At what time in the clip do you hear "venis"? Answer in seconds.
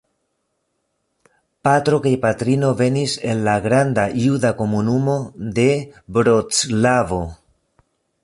2.79-3.11